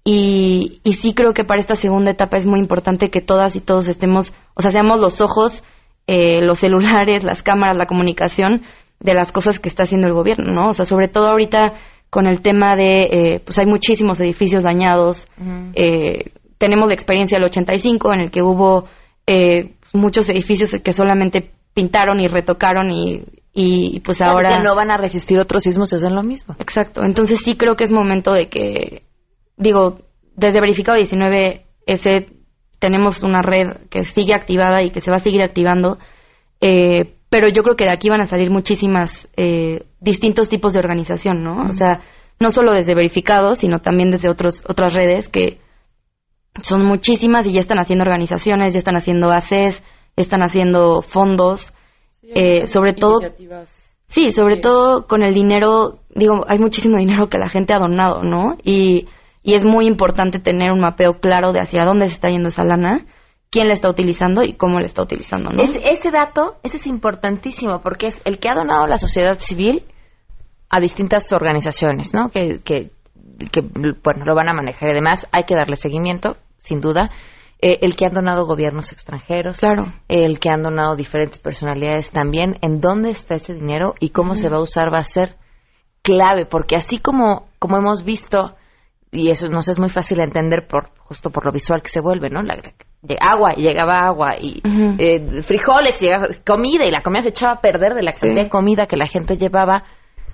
[0.07, 3.59] Y, y sí creo que para esta segunda etapa es muy importante que todas y
[3.59, 5.63] todos estemos, o sea, seamos los ojos,
[6.05, 8.61] eh, los celulares, las cámaras, la comunicación
[8.99, 10.69] de las cosas que está haciendo el gobierno, ¿no?
[10.69, 11.73] O sea, sobre todo ahorita
[12.09, 15.27] con el tema de, eh, pues hay muchísimos edificios dañados.
[15.73, 18.85] Eh, tenemos la experiencia del 85 en el que hubo
[19.27, 24.59] eh, muchos edificios que solamente pintaron y retocaron y, y pues ahora...
[24.59, 26.55] no van a resistir otros sismos, hacen lo mismo.
[26.59, 27.03] Exacto.
[27.03, 29.03] Entonces sí creo que es momento de que,
[29.57, 29.99] digo,
[30.35, 32.27] desde verificado 19 ese
[32.79, 35.97] tenemos una red que sigue activada y que se va a seguir activando,
[36.61, 40.79] eh, pero yo creo que de aquí van a salir muchísimas eh, distintos tipos de
[40.79, 41.63] organización, ¿no?
[41.69, 42.01] O sea,
[42.39, 45.59] no solo desde verificado, sino también desde otros otras redes que
[46.61, 51.73] son muchísimas y ya están haciendo organizaciones, ya están haciendo ACES, ya están haciendo fondos,
[52.23, 53.19] eh, sobre todo.
[54.07, 58.21] Sí, sobre todo con el dinero, digo, hay muchísimo dinero que la gente ha donado,
[58.23, 58.55] ¿no?
[58.63, 59.07] Y,
[59.45, 62.63] y es muy importante tener un mapeo claro de hacia dónde se está yendo esa
[62.63, 63.05] lana,
[63.51, 65.61] quién la está utilizando y cómo la está utilizando, ¿no?
[65.61, 69.83] Es- ese dato, ese es importantísimo porque es el que ha donado la sociedad civil
[70.69, 72.29] a distintas organizaciones, ¿no?
[72.29, 72.89] Que, que,
[73.51, 73.61] que,
[74.03, 74.89] bueno, lo van a manejar.
[74.89, 77.11] Además, hay que darle seguimiento, sin duda.
[77.61, 79.93] Eh, el que han donado gobiernos extranjeros, Claro.
[80.09, 84.49] el que han donado diferentes personalidades también, en dónde está ese dinero y cómo se
[84.49, 85.37] va a usar va a ser
[86.01, 88.55] clave, porque así como, como hemos visto,
[89.15, 92.29] y eso nos es muy fácil entender por justo por lo visual que se vuelve,
[92.29, 92.41] ¿no?
[92.41, 92.55] La,
[93.01, 94.61] de agua, y llegaba agua, y
[94.99, 98.43] eh, frijoles, y llegaba comida, y la comida se echaba a perder de la cantidad
[98.43, 99.83] de comida que la gente llevaba.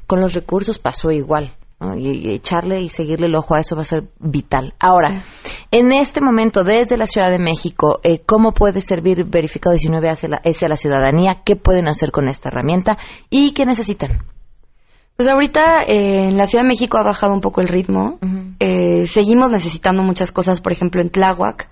[0.08, 1.96] Con los recursos pasó igual, ¿no?
[1.96, 4.74] Y, y echarle y seguirle el ojo a eso va a ser vital.
[4.80, 5.24] Ahora,
[5.72, 10.30] en este momento, desde la Ciudad de México, eh, ¿cómo puede servir Verificado 19 hacia
[10.30, 11.44] la, hacia la ciudadanía?
[11.46, 12.98] ¿Qué pueden hacer con esta herramienta?
[13.30, 14.24] ¿Y qué necesitan?
[15.22, 18.18] Pues ahorita eh, en la Ciudad de México ha bajado un poco el ritmo.
[18.60, 21.70] Eh, seguimos necesitando muchas cosas, por ejemplo, en Tláhuac,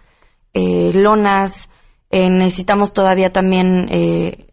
[0.53, 1.67] eh, lonas,
[2.12, 4.49] eh, necesitamos todavía también eh,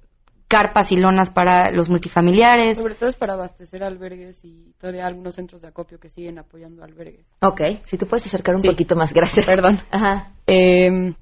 [0.49, 2.79] carpas y lonas para los multifamiliares.
[2.79, 6.83] Sobre todo es para abastecer albergues y todavía algunos centros de acopio que siguen apoyando
[6.83, 7.27] albergues.
[7.43, 8.69] Ok, si te puedes acercar un Sí.
[8.71, 9.45] poquito más, gracias.
[9.45, 9.79] Perdón.
[9.91, 10.33] Ajá.
[10.47, 11.13] Eh,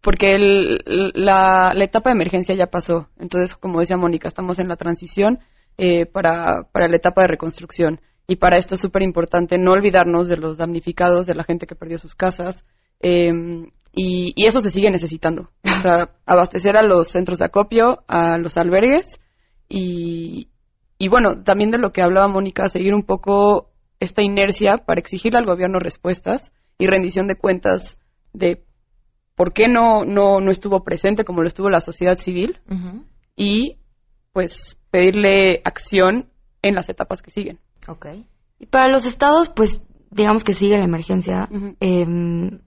[0.00, 0.82] porque el-
[1.14, 3.06] la, la etapa de emergencia ya pasó.
[3.16, 5.38] Entonces, como decía Mónica, estamos en la transición
[5.78, 8.00] eh, para, para la etapa de reconstrucción.
[8.26, 11.76] Y para esto es súper importante no olvidarnos de los damnificados, de la gente que
[11.76, 12.64] perdió sus casas.
[13.00, 13.30] eh,
[13.96, 15.50] y, y eso se sigue necesitando.
[15.64, 19.20] O sea, abastecer a los centros de acopio, a los albergues
[19.68, 20.50] y,
[20.98, 25.38] y bueno, también de lo que hablaba Mónica, seguir un poco esta inercia para exigirle
[25.38, 27.98] al gobierno respuestas y rendición de cuentas
[28.34, 28.62] de
[29.34, 32.60] por qué no, no, no estuvo presente como lo estuvo la sociedad civil
[33.34, 33.78] y
[34.36, 36.28] pues pedirle acción
[36.60, 37.58] en las etapas que siguen.
[37.88, 38.08] Ok.
[38.58, 39.80] Y para los estados, pues
[40.10, 41.48] digamos que sigue la emergencia.
[41.80, 42.60] Em,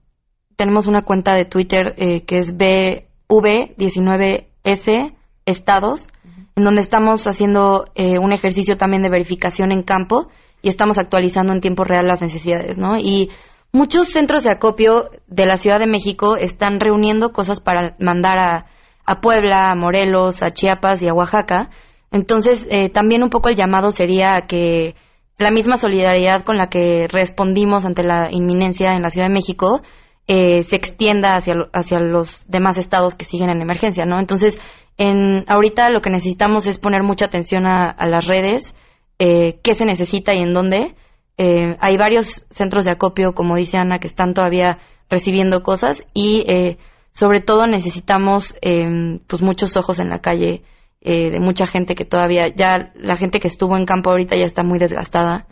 [0.56, 5.14] tenemos una cuenta de Twitter eh, que es BV19S
[5.46, 6.08] Estados,
[6.56, 10.26] en donde estamos haciendo eh, un ejercicio también de verificación en campo
[10.62, 12.98] y estamos actualizando en tiempo real las necesidades, ¿no?
[12.98, 13.30] Y
[13.70, 18.66] muchos centros de acopio de la Ciudad de México están reuniendo cosas para mandar a,
[19.10, 21.70] a Puebla, a Morelos, a Chiapas y a Oaxaca.
[22.12, 24.94] Entonces, eh, también un poco el llamado sería a que
[25.38, 29.80] la misma solidaridad con la que respondimos ante la inminencia en la Ciudad de México
[30.26, 34.20] eh, se extienda hacia, hacia los demás estados que siguen en emergencia, ¿no?
[34.20, 34.60] Entonces,
[34.96, 38.74] en, ahorita lo que necesitamos es poner mucha atención a, a las redes,
[39.18, 40.94] eh, qué se necesita y en dónde,
[41.36, 46.44] eh, hay varios centros de acopio, como dice Ana, que están todavía recibiendo cosas y
[46.46, 46.76] eh,
[47.20, 50.62] sobre todo necesitamos eh, pues muchos ojos en la calle
[51.02, 54.46] eh, de mucha gente que todavía ya la gente que estuvo en campo ahorita ya
[54.46, 55.46] está muy desgastada.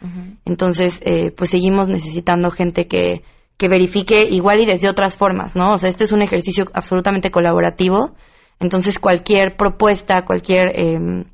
[0.47, 3.21] Entonces eh, pues seguimos necesitando gente que
[3.59, 7.31] que verifique igual y desde otras formas no o sea esto es un ejercicio absolutamente
[7.31, 8.14] colaborativo.
[8.61, 11.27] Entonces cualquier propuesta cualquier eh,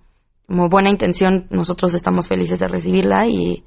[0.49, 3.63] como buena intención nosotros estamos felices de recibirla y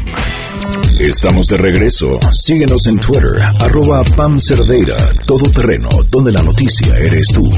[0.99, 2.20] Estamos de regreso.
[2.32, 7.49] Síguenos en Twitter, arroba Pam Cerdeira, Todo Terreno, donde la noticia eres tú.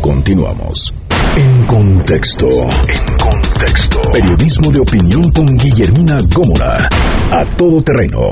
[0.00, 0.94] Continuamos.
[1.36, 2.46] En contexto.
[2.48, 4.00] En contexto.
[4.12, 6.88] Periodismo de opinión con Guillermina Gómora.
[7.30, 8.30] A Todo Terreno.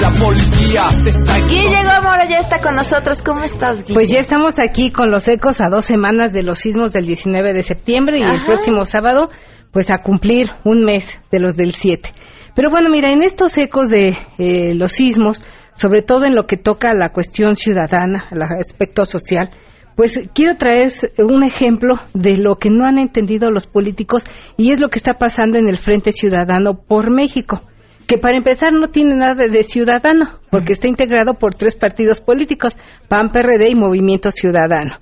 [0.00, 3.22] La policía se está Guille Gómora ya está con nosotros.
[3.22, 3.94] ¿Cómo estás, Guille?
[3.94, 7.52] Pues ya estamos aquí con los ecos a dos semanas de los sismos del 19
[7.52, 9.30] de septiembre y el próximo sábado,
[9.72, 12.10] pues a cumplir un mes de los del 7.
[12.54, 15.44] Pero bueno, mira, en estos ecos de eh, los sismos,
[15.74, 19.50] sobre todo en lo que toca a la cuestión ciudadana, al aspecto social,
[19.96, 24.24] pues quiero traer un ejemplo de lo que no han entendido los políticos
[24.56, 27.62] y es lo que está pasando en el Frente Ciudadano por México
[28.06, 32.76] que para empezar no tiene nada de ciudadano, porque está integrado por tres partidos políticos,
[33.08, 34.98] PAN, PRD y Movimiento Ciudadano.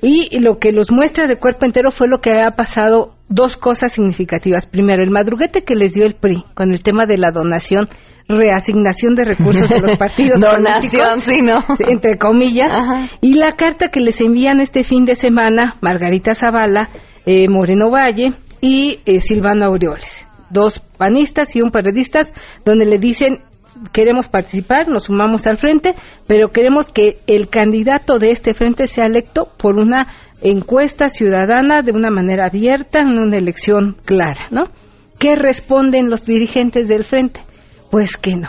[0.00, 3.92] Y lo que los muestra de cuerpo entero fue lo que ha pasado, dos cosas
[3.92, 4.66] significativas.
[4.66, 7.86] Primero, el madruguete que les dio el PRI con el tema de la donación,
[8.28, 11.64] reasignación de recursos de los partidos Donación, sí, ¿no?
[11.78, 12.72] entre comillas,
[13.20, 16.90] y la carta que les envían este fin de semana Margarita Zavala,
[17.26, 22.32] eh, Moreno Valle y eh, Silvano Aureoles dos panistas y un periodistas,
[22.64, 23.40] donde le dicen
[23.92, 25.94] queremos participar, nos sumamos al frente,
[26.28, 30.06] pero queremos que el candidato de este frente sea electo por una
[30.42, 34.70] encuesta ciudadana de una manera abierta, en una elección clara, ¿no?
[35.18, 37.40] ¿Qué responden los dirigentes del frente?
[37.94, 38.48] Pues que no.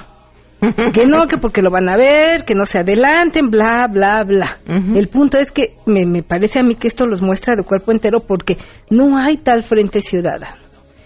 [0.91, 4.57] que no, que porque lo van a ver, que no se adelanten, bla, bla, bla.
[4.65, 7.91] El punto es que me, me parece a mí que esto los muestra de cuerpo
[7.91, 8.57] entero porque
[8.89, 10.57] no hay tal frente ciudadano.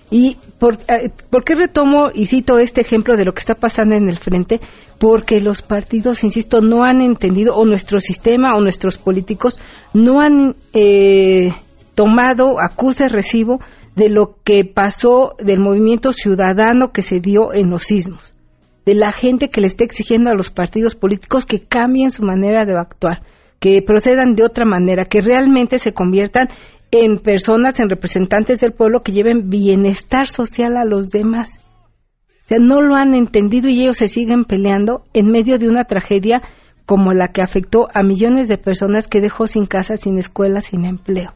[0.09, 3.93] ¿Y por, eh, por, qué retomo y cito este ejemplo de lo que está pasando
[3.95, 4.61] en el frente?
[4.99, 9.59] Porque los partidos, insisto, no han entendido, o nuestro sistema o nuestros políticos
[9.93, 11.51] no han eh,
[11.93, 13.59] tomado acuse recibo
[13.99, 18.33] de lo que pasó del movimiento ciudadano que se dio en los sismos,
[18.85, 22.65] de la gente que le está exigiendo a los partidos políticos que cambien su manera
[22.65, 23.23] de actuar,
[23.59, 26.47] que procedan de otra manera, que realmente se conviertan
[26.91, 31.59] en personas, en representantes del pueblo que lleven bienestar social a los demás.
[32.41, 35.83] O sea, no lo han entendido y ellos se siguen peleando en medio de una
[35.83, 36.41] tragedia
[36.89, 40.85] como la que afectó a millones de personas que dejó sin casa, sin escuela, sin
[40.85, 41.35] empleo.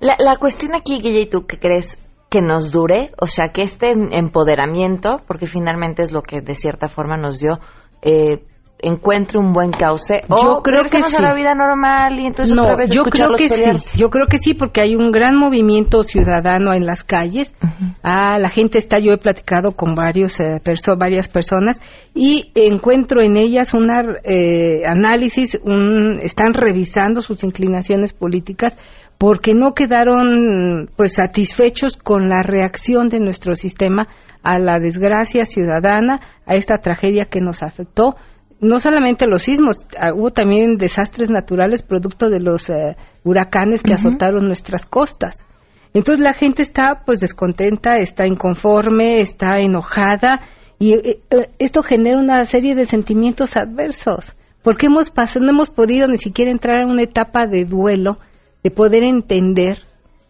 [0.00, 1.98] La, la cuestión aquí, Guille, ¿y tú qué crees?
[2.30, 6.88] que nos dure, o sea, que este empoderamiento, porque finalmente es lo que de cierta
[6.88, 7.60] forma nos dio,
[8.00, 8.42] eh,
[8.84, 11.16] encuentre un buen cauce yo o creo que sí.
[11.16, 13.78] a la vida normal y entonces no, otra vez yo creo que pelear.
[13.78, 17.66] sí yo creo que sí porque hay un gran movimiento ciudadano en las calles uh
[17.66, 17.96] -huh.
[18.02, 21.80] ah, la gente está yo he platicado con varios eh, perso varias personas
[22.14, 23.90] y encuentro en ellas un
[24.24, 28.78] eh, análisis un, están revisando sus inclinaciones políticas
[29.18, 34.08] porque no quedaron pues satisfechos con la reacción de nuestro sistema
[34.42, 38.16] a la desgracia ciudadana a esta tragedia que nos afectó
[38.64, 43.96] no solamente los sismos, hubo también desastres naturales producto de los eh, huracanes que uh
[43.96, 43.98] -huh.
[43.98, 45.44] azotaron nuestras costas.
[45.92, 50.40] Entonces la gente está pues descontenta, está inconforme, está enojada
[50.78, 55.70] y eh, eh, esto genera una serie de sentimientos adversos, porque hemos pasado, no hemos
[55.70, 58.18] podido ni siquiera entrar en una etapa de duelo,
[58.62, 59.78] de poder entender,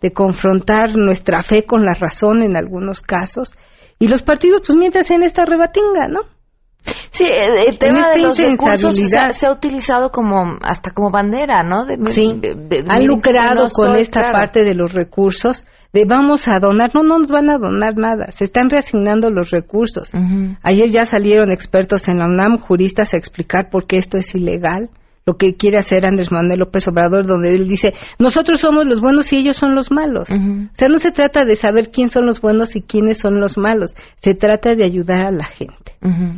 [0.02, 3.54] de confrontar nuestra fe con la razón en algunos casos,
[3.98, 6.33] y los partidos pues mientras en esta rebatinga, ¿no?
[7.10, 11.62] Sí, el, tema de los recursos se ha, se ha, utilizado como hasta como bandera,
[11.62, 11.86] ¿no?
[11.86, 12.40] De, sí,
[12.88, 17.30] han lucrado con esta parte de los recursos de vamos a donar, no, no nos
[17.30, 20.10] van a donar nada, se están reasignando los recursos.
[20.62, 24.90] Ayer ya salieron expertos en la UNAM, juristas, a explicar por qué esto es ilegal
[25.26, 29.32] lo que quiere hacer Andrés Manuel López Obrador, donde él dice, nosotros somos los buenos
[29.32, 30.30] y ellos son los malos.
[30.30, 33.56] O sea, no se trata de saber quién son los buenos y quiénes son los
[33.56, 35.83] malos, se trata de ayudar a la gente.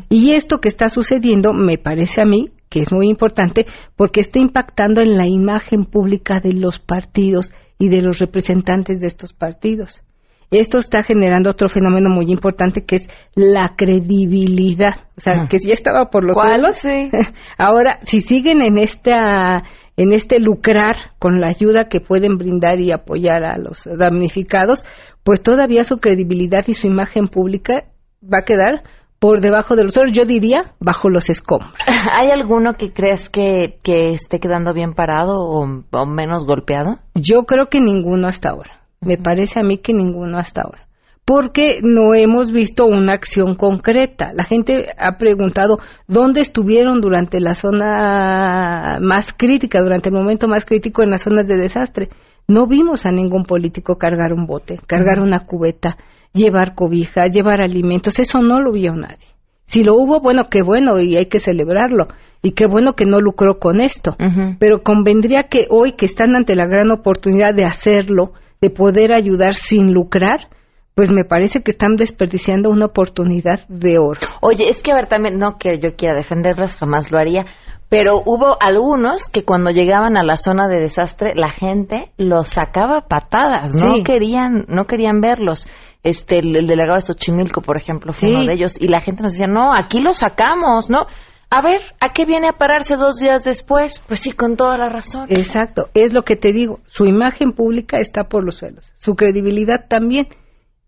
[0.08, 4.38] Y esto que está sucediendo, me parece a mí, que es muy importante, porque está
[4.38, 10.02] impactando en la imagen pública de los partidos y de los representantes de estos partidos.
[10.50, 14.94] Esto está generando otro fenómeno muy importante que es la credibilidad.
[15.16, 15.48] O sea, ah.
[15.48, 16.82] que si ya estaba por los suelos,
[17.58, 19.64] ahora si siguen en esta
[19.96, 24.84] en este lucrar con la ayuda que pueden brindar y apoyar a los damnificados,
[25.24, 27.86] pues todavía su credibilidad y su imagen pública
[28.22, 28.84] va a quedar
[29.18, 31.72] por debajo de los suelos, yo diría bajo los escombros.
[32.12, 36.98] ¿Hay alguno que crees que, que esté quedando bien parado o menos golpeado?
[37.14, 38.82] Yo creo que ninguno hasta ahora.
[39.00, 40.86] Me parece a mí que ninguno hasta ahora.
[41.24, 44.28] Porque no hemos visto una acción concreta.
[44.32, 50.64] La gente ha preguntado dónde estuvieron durante la zona más crítica, durante el momento más
[50.64, 52.10] crítico en las zonas de desastre.
[52.46, 55.96] No vimos a ningún político cargar un bote, cargar una cubeta,
[56.36, 58.18] llevar cobija, llevar alimentos.
[58.18, 59.26] Eso no lo vio nadie.
[59.64, 62.06] Si lo hubo, bueno, qué bueno y hay que celebrarlo.
[62.42, 64.16] Y qué bueno que no lucró con esto.
[64.60, 69.54] Pero convendría que hoy que están ante la gran oportunidad de hacerlo, de poder ayudar
[69.54, 70.48] sin lucrar,
[70.94, 74.20] pues me parece que están desperdiciando una oportunidad de oro.
[74.40, 77.44] Oye, es que a ver también, no que yo quiera defenderlos, jamás lo haría,
[77.88, 83.02] pero hubo algunos que cuando llegaban a la zona de desastre, la gente los sacaba
[83.02, 85.66] patadas, no querían, no querían verlos.
[86.06, 89.32] Este, el, delegado de Xochimilco, por ejemplo, fue uno de ellos, y la gente nos
[89.32, 91.08] decía, no, aquí los sacamos, ¿no?
[91.50, 94.04] A ver, ¿a qué viene a pararse dos días después?
[94.06, 95.26] Pues sí, con toda la razón.
[95.30, 96.78] Exacto, es lo que te digo.
[96.86, 100.28] Su imagen pública está por los suelos, su credibilidad también.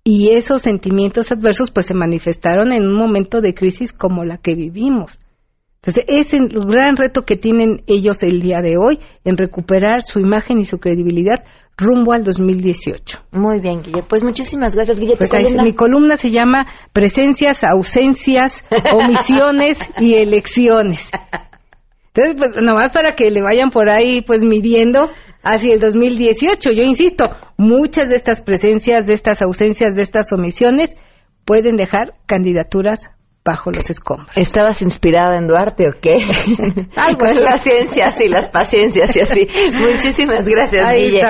[0.04, 4.54] Y esos sentimientos adversos pues se manifestaron en un momento de crisis como la que
[4.54, 5.18] vivimos.
[5.88, 10.18] Entonces, es el gran reto que tienen ellos el día de hoy en recuperar su
[10.18, 11.42] imagen y su credibilidad
[11.78, 13.20] rumbo al 2018.
[13.32, 14.02] Muy bien, Guille.
[14.02, 15.16] Pues muchísimas gracias, Guille.
[15.16, 15.32] Pues
[15.62, 21.10] mi columna se llama Presencias, Ausencias, Omisiones y Elecciones.
[22.14, 25.08] Entonces, pues nomás para que le vayan por ahí pues midiendo
[25.42, 26.70] hacia el 2018.
[26.70, 27.24] Yo insisto,
[27.56, 30.98] muchas de estas presencias, de estas ausencias, de estas omisiones
[31.46, 33.10] pueden dejar candidaturas
[33.48, 34.36] bajo los escombros.
[34.36, 36.18] ¿Estabas inspirada en Duarte o qué?
[37.18, 39.48] Con las ciencias y las paciencias y así.
[39.72, 41.22] Muchísimas gracias, Guille.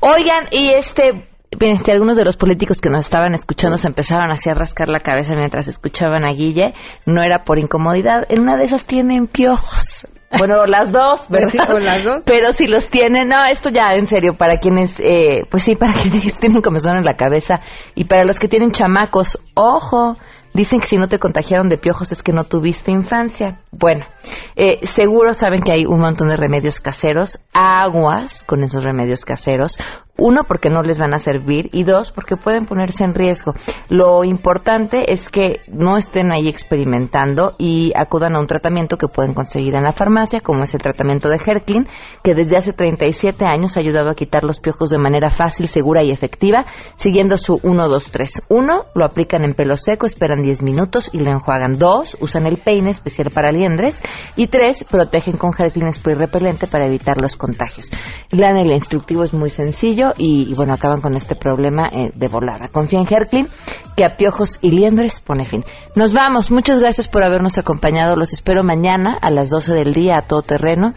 [0.00, 1.28] Oigan, y este,
[1.60, 5.00] este, algunos de los políticos que nos estaban escuchando se empezaban así a rascar la
[5.00, 6.74] cabeza mientras escuchaban a Guille.
[7.06, 8.24] No era por incomodidad.
[8.28, 10.08] En una de esas tienen piojos.
[10.36, 11.68] Bueno, las dos, ¿verdad?
[11.80, 12.24] las dos.
[12.24, 15.92] Pero si los tienen, no, esto ya en serio, para quienes, eh, pues sí, para
[15.92, 17.60] quienes tienen comezón en la cabeza
[17.94, 20.16] y para los que tienen chamacos, ojo,
[20.54, 23.60] Dicen que si no te contagiaron de piojos es que no tuviste infancia.
[23.70, 24.06] Bueno,
[24.54, 29.78] eh, seguro saben que hay un montón de remedios caseros, aguas con esos remedios caseros,
[30.18, 33.54] uno, porque no les van a servir y dos, porque pueden ponerse en riesgo.
[33.88, 39.32] Lo importante es que no estén ahí experimentando y acudan a un tratamiento que pueden
[39.32, 41.86] conseguir en la farmacia, como es el tratamiento de Herklin,
[42.22, 46.02] que desde hace 37 años ha ayudado a quitar los piojos de manera fácil, segura
[46.02, 46.64] y efectiva,
[46.96, 48.42] siguiendo su 1, 2, 3.
[48.48, 48.84] 1.
[48.94, 51.78] Lo aplican en pelo seco, esperan 10 minutos y lo enjuagan.
[51.78, 52.18] 2.
[52.20, 54.02] Usan el peine especial para liendres.
[54.36, 54.84] Y 3.
[54.84, 57.90] Protegen con Herklin spray repelente para evitar los contagios.
[58.30, 62.68] El instructivo es muy sencillo y, bueno, acaban con este problema eh, de volada.
[62.68, 63.48] Confía en Herklin,
[63.96, 65.64] que a piojos y liendres pone fin.
[65.94, 68.16] Nos vamos, muchas gracias por habernos acompañado.
[68.16, 70.94] Los espero mañana a las 12 del día a todo terreno.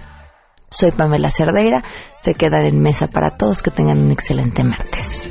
[0.69, 1.83] Soy Pamela Cerdeira.
[2.19, 3.61] Se quedan en mesa para todos.
[3.61, 5.29] Que tengan un excelente martes.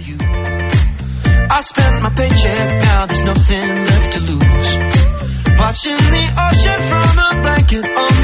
[7.57, 8.24] I